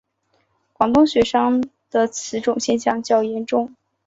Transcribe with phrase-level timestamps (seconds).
[0.73, 3.75] 广东学生的此种现象较严重。